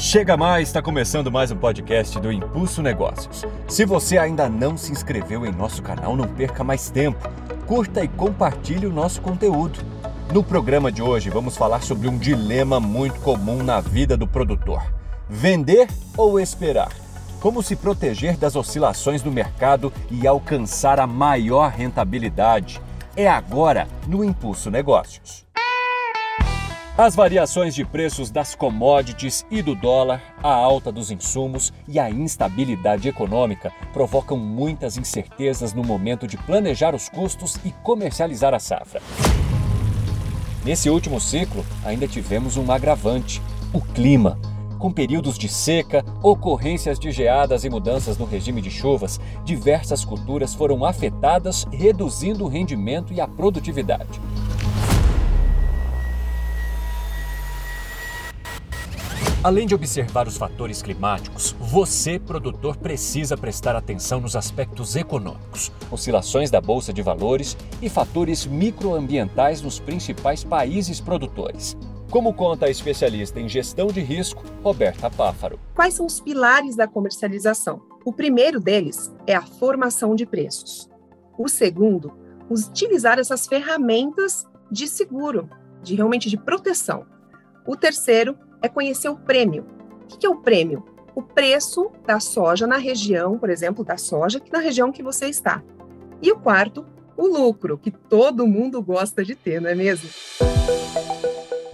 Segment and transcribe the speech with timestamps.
[0.00, 3.44] Chega mais, está começando mais um podcast do Impulso Negócios.
[3.68, 7.18] Se você ainda não se inscreveu em nosso canal, não perca mais tempo.
[7.66, 9.78] Curta e compartilhe o nosso conteúdo.
[10.32, 14.82] No programa de hoje, vamos falar sobre um dilema muito comum na vida do produtor:
[15.28, 15.86] vender
[16.16, 16.90] ou esperar?
[17.38, 22.80] Como se proteger das oscilações do mercado e alcançar a maior rentabilidade?
[23.14, 25.49] É agora no Impulso Negócios.
[27.00, 32.10] As variações de preços das commodities e do dólar, a alta dos insumos e a
[32.10, 39.00] instabilidade econômica provocam muitas incertezas no momento de planejar os custos e comercializar a safra.
[40.62, 43.40] Nesse último ciclo, ainda tivemos um agravante:
[43.72, 44.38] o clima.
[44.78, 50.54] Com períodos de seca, ocorrências de geadas e mudanças no regime de chuvas, diversas culturas
[50.54, 54.20] foram afetadas, reduzindo o rendimento e a produtividade.
[59.42, 66.50] Além de observar os fatores climáticos, você, produtor, precisa prestar atenção nos aspectos econômicos, oscilações
[66.50, 71.74] da bolsa de valores e fatores microambientais nos principais países produtores.
[72.10, 75.58] Como conta a especialista em gestão de risco, Roberta Páfaro.
[75.74, 77.80] Quais são os pilares da comercialização?
[78.04, 80.86] O primeiro deles é a formação de preços.
[81.38, 82.12] O segundo,
[82.50, 85.48] utilizar essas ferramentas de seguro,
[85.82, 87.06] de realmente de proteção.
[87.66, 89.66] O terceiro é conhecer o prêmio.
[90.04, 90.84] O que é o prêmio?
[91.14, 95.62] O preço da soja na região, por exemplo, da soja, na região que você está.
[96.22, 100.08] E o quarto, o lucro, que todo mundo gosta de ter, não é mesmo?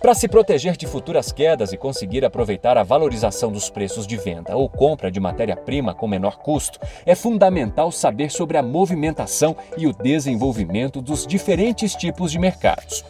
[0.00, 4.56] Para se proteger de futuras quedas e conseguir aproveitar a valorização dos preços de venda
[4.56, 9.92] ou compra de matéria-prima com menor custo, é fundamental saber sobre a movimentação e o
[9.92, 13.04] desenvolvimento dos diferentes tipos de mercados.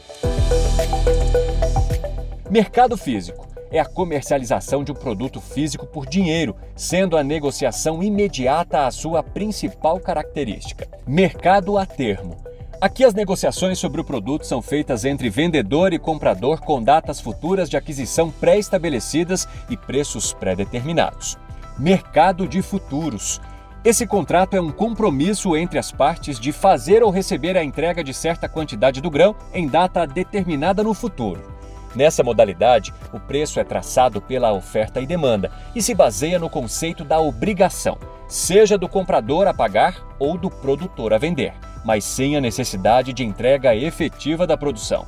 [2.51, 8.87] Mercado físico é a comercialização de um produto físico por dinheiro, sendo a negociação imediata
[8.87, 10.87] a sua principal característica.
[11.07, 12.37] Mercado a termo.
[12.81, 17.71] Aqui as negociações sobre o produto são feitas entre vendedor e comprador com datas futuras
[17.71, 21.39] de aquisição pré-estabelecidas e preços pré-determinados.
[21.79, 23.41] Mercado de futuros.
[23.85, 28.13] Esse contrato é um compromisso entre as partes de fazer ou receber a entrega de
[28.13, 31.52] certa quantidade do grão em data determinada no futuro.
[31.95, 37.05] Nessa modalidade, o preço é traçado pela oferta e demanda e se baseia no conceito
[37.05, 41.53] da obrigação, seja do comprador a pagar ou do produtor a vender,
[41.85, 45.07] mas sem a necessidade de entrega efetiva da produção.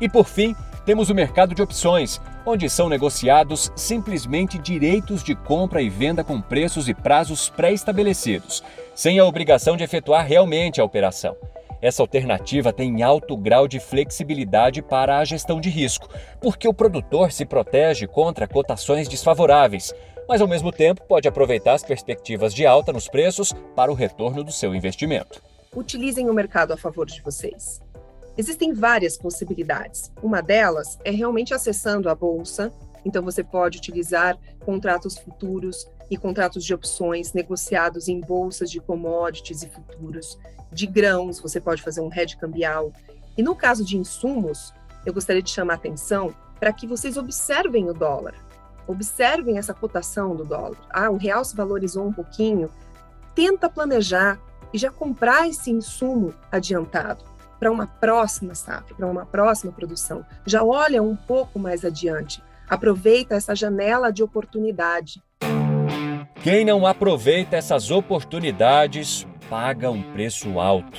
[0.00, 0.54] E por fim,
[0.84, 6.40] temos o mercado de opções, onde são negociados simplesmente direitos de compra e venda com
[6.40, 8.62] preços e prazos pré-estabelecidos,
[8.94, 11.36] sem a obrigação de efetuar realmente a operação.
[11.82, 16.08] Essa alternativa tem alto grau de flexibilidade para a gestão de risco,
[16.40, 19.94] porque o produtor se protege contra cotações desfavoráveis,
[20.28, 24.44] mas ao mesmo tempo pode aproveitar as perspectivas de alta nos preços para o retorno
[24.44, 25.42] do seu investimento.
[25.74, 27.80] Utilizem o mercado a favor de vocês.
[28.36, 30.12] Existem várias possibilidades.
[30.22, 32.72] Uma delas é realmente acessando a bolsa,
[33.04, 39.62] então você pode utilizar contratos futuros e contratos de opções negociados em bolsas de commodities
[39.62, 40.38] e futuros
[40.72, 42.92] de grãos, você pode fazer um hedge cambial.
[43.38, 44.74] E no caso de insumos,
[45.06, 48.34] eu gostaria de chamar a atenção para que vocês observem o dólar.
[48.86, 50.78] Observem essa cotação do dólar.
[50.90, 52.68] Ah, o real se valorizou um pouquinho.
[53.34, 54.40] Tenta planejar
[54.72, 57.24] e já comprar esse insumo adiantado
[57.58, 60.24] para uma próxima safra, para uma próxima produção.
[60.46, 62.42] Já olha um pouco mais adiante.
[62.68, 65.22] Aproveita essa janela de oportunidade.
[66.42, 70.98] Quem não aproveita essas oportunidades paga um preço alto.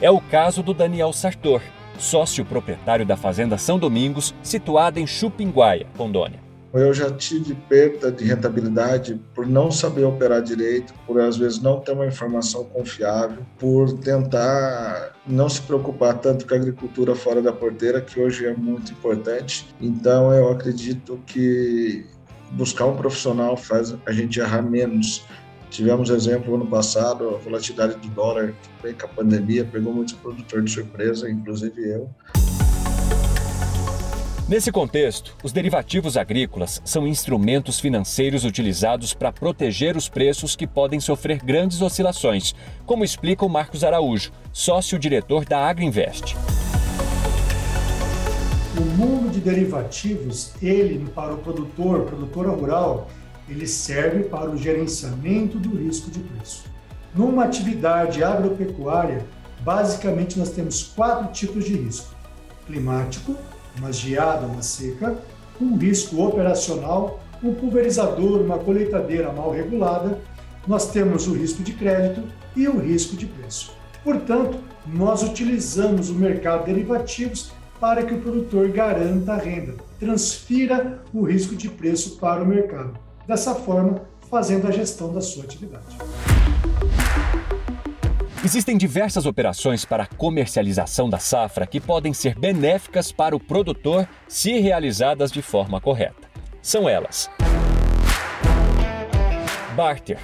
[0.00, 1.62] É o caso do Daniel Sartor,
[1.96, 6.43] sócio proprietário da Fazenda São Domingos, situada em Chupinguaia, Rondônia.
[6.74, 11.78] Eu já tive perda de rentabilidade por não saber operar direito, por às vezes não
[11.78, 17.52] ter uma informação confiável, por tentar não se preocupar tanto com a agricultura fora da
[17.52, 19.72] porteira, que hoje é muito importante.
[19.80, 22.04] Então eu acredito que
[22.50, 25.24] buscar um profissional faz a gente errar menos.
[25.70, 30.14] Tivemos exemplo ano passado, a volatilidade do dólar que veio com a pandemia, pegou muitos
[30.14, 32.10] produtores de surpresa, inclusive eu.
[34.46, 41.00] Nesse contexto, os derivativos agrícolas são instrumentos financeiros utilizados para proteger os preços que podem
[41.00, 42.54] sofrer grandes oscilações,
[42.84, 46.36] como explica o Marcos Araújo, sócio-diretor da Agriinvest
[48.76, 53.08] o mundo de derivativos, ele para o produtor, produtora rural,
[53.48, 56.64] ele serve para o gerenciamento do risco de preço.
[57.14, 59.24] Numa atividade agropecuária,
[59.60, 62.12] basicamente nós temos quatro tipos de risco:
[62.66, 63.36] climático,
[63.78, 65.16] uma geada, uma seca,
[65.60, 70.18] um risco operacional, um pulverizador, uma colheitadeira mal regulada,
[70.66, 72.22] nós temos o risco de crédito
[72.56, 73.72] e o risco de preço.
[74.02, 81.02] Portanto, nós utilizamos o mercado de derivativos para que o produtor garanta a renda, transfira
[81.12, 82.98] o risco de preço para o mercado.
[83.26, 85.96] Dessa forma, fazendo a gestão da sua atividade.
[88.44, 94.06] Existem diversas operações para a comercialização da safra que podem ser benéficas para o produtor
[94.28, 96.28] se realizadas de forma correta.
[96.60, 97.30] São elas:
[99.74, 100.18] Barter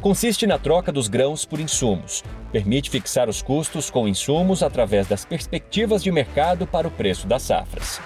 [0.00, 2.22] consiste na troca dos grãos por insumos.
[2.52, 7.42] Permite fixar os custos com insumos através das perspectivas de mercado para o preço das
[7.42, 8.00] safras.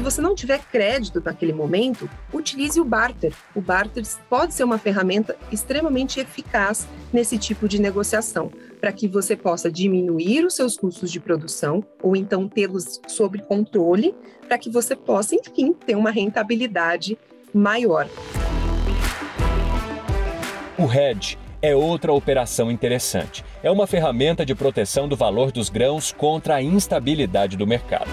[0.00, 3.34] Se você não tiver crédito naquele momento, utilize o barter.
[3.54, 8.50] O barter pode ser uma ferramenta extremamente eficaz nesse tipo de negociação,
[8.80, 14.14] para que você possa diminuir os seus custos de produção ou então tê-los sob controle,
[14.48, 17.18] para que você possa, enfim, ter uma rentabilidade
[17.52, 18.08] maior.
[20.78, 23.44] O hedge é outra operação interessante.
[23.62, 28.08] É uma ferramenta de proteção do valor dos grãos contra a instabilidade do mercado.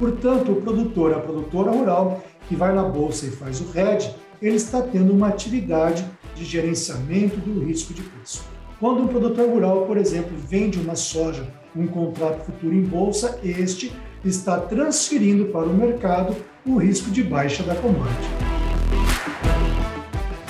[0.00, 4.56] Portanto, o produtor, a produtora rural que vai na bolsa e faz o hedge, ele
[4.56, 8.42] está tendo uma atividade de gerenciamento do risco de preço.
[8.80, 13.92] Quando um produtor rural, por exemplo, vende uma soja, um contrato futuro em bolsa, este
[14.24, 18.28] está transferindo para o mercado o risco de baixa da commodity.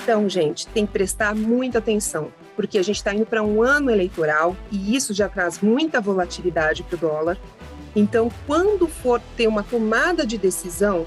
[0.04, 3.90] Então, gente, tem que prestar muita atenção, porque a gente está indo para um ano
[3.90, 7.38] eleitoral e isso já traz muita volatilidade para o dólar.
[7.94, 11.06] Então, quando for ter uma tomada de decisão,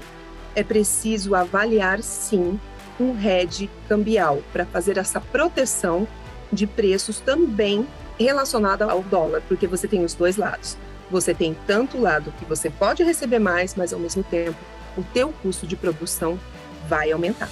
[0.54, 2.58] é preciso avaliar sim
[3.00, 6.06] um hedge cambial para fazer essa proteção
[6.52, 7.86] de preços também
[8.18, 10.76] relacionada ao dólar, porque você tem os dois lados.
[11.10, 14.56] Você tem tanto lado que você pode receber mais, mas ao mesmo tempo
[14.96, 16.38] o teu custo de produção
[16.88, 17.48] vai aumentar.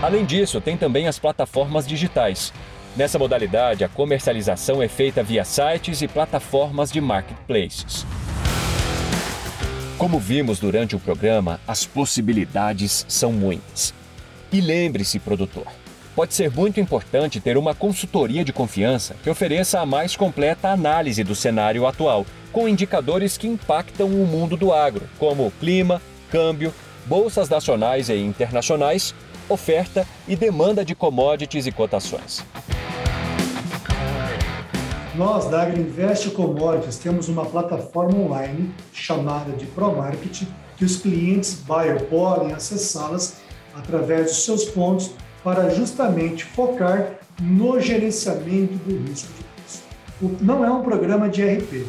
[0.00, 2.52] Além disso, tem também as plataformas digitais.
[2.98, 8.04] Nessa modalidade, a comercialização é feita via sites e plataformas de marketplaces.
[9.96, 13.94] Como vimos durante o programa, as possibilidades são muitas.
[14.50, 15.68] E lembre-se, produtor,
[16.16, 21.22] pode ser muito importante ter uma consultoria de confiança que ofereça a mais completa análise
[21.22, 26.02] do cenário atual, com indicadores que impactam o mundo do agro, como clima,
[26.32, 26.74] câmbio,
[27.06, 29.14] bolsas nacionais e internacionais
[29.48, 32.44] oferta e demanda de commodities e cotações.
[35.18, 42.04] Nós da Agriinvest Commodities temos uma plataforma online chamada de ProMarket que os clientes buyer
[42.04, 43.38] podem acessá-las
[43.74, 45.10] através dos seus pontos
[45.42, 49.44] para justamente focar no gerenciamento do risco de
[50.22, 50.38] preço.
[50.40, 51.84] Não é um programa de RP,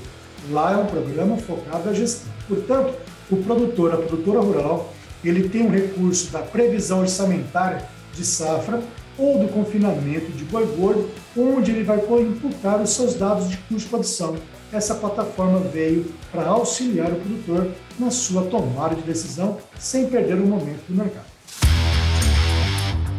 [0.49, 2.33] lá é um programa focado na gestão.
[2.47, 2.95] Portanto,
[3.29, 4.91] o produtor, a produtora rural,
[5.23, 8.81] ele tem um recurso da previsão orçamentária de safra
[9.19, 13.77] ou do confinamento de boi gordo, onde ele vai imputar os seus dados de custo
[13.77, 14.35] de produção.
[14.71, 20.45] Essa plataforma veio para auxiliar o produtor na sua tomada de decisão sem perder o
[20.45, 21.25] momento do mercado.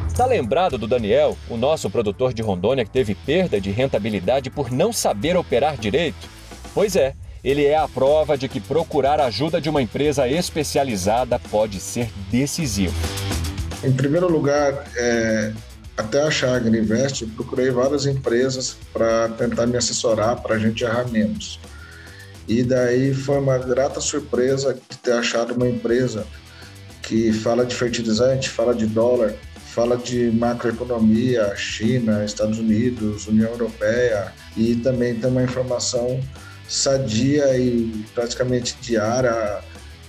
[0.08, 4.70] Está lembrado do Daniel, o nosso produtor de Rondônia que teve perda de rentabilidade por
[4.70, 6.28] não saber operar direito?
[6.74, 11.80] Pois é, ele é a prova de que procurar ajuda de uma empresa especializada pode
[11.80, 12.94] ser decisivo.
[13.82, 15.52] Em primeiro lugar, é,
[16.00, 21.08] até achar a Agriinvest, procurei várias empresas para tentar me assessorar para a gente errar
[21.08, 21.60] menos.
[22.48, 26.26] E daí foi uma grata surpresa ter achado uma empresa
[27.02, 29.34] que fala de fertilizante, fala de dólar,
[29.72, 36.20] fala de macroeconomia, China, Estados Unidos, União Europeia e também tem uma informação
[36.68, 39.60] sadia e praticamente diária,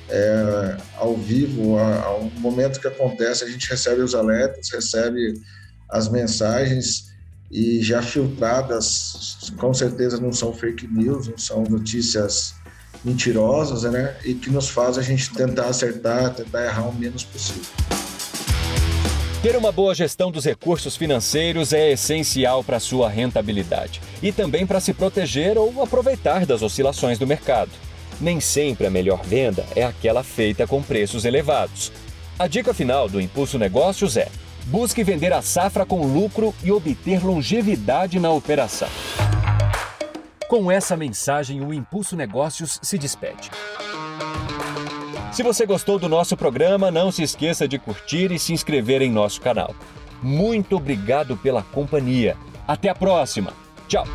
[0.09, 5.33] é, ao vivo, ao momento que acontece, a gente recebe os alertas, recebe
[5.91, 7.11] as mensagens
[7.51, 12.55] e já filtradas, com certeza não são fake news, não são notícias
[13.03, 14.15] mentirosas, né?
[14.23, 17.63] E que nos faz a gente tentar acertar, tentar errar o menos possível.
[19.41, 24.79] Ter uma boa gestão dos recursos financeiros é essencial para sua rentabilidade e também para
[24.79, 27.71] se proteger ou aproveitar das oscilações do mercado.
[28.19, 31.91] Nem sempre a melhor venda é aquela feita com preços elevados.
[32.37, 34.27] A dica final do Impulso Negócios é:
[34.65, 38.89] busque vender a safra com lucro e obter longevidade na operação.
[40.47, 43.49] Com essa mensagem, o Impulso Negócios se despede.
[45.31, 49.09] Se você gostou do nosso programa, não se esqueça de curtir e se inscrever em
[49.09, 49.73] nosso canal.
[50.21, 52.35] Muito obrigado pela companhia.
[52.67, 53.53] Até a próxima.
[53.87, 54.05] Tchau.